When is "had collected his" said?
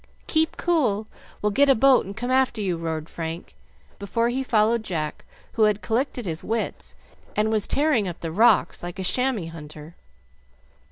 5.65-6.43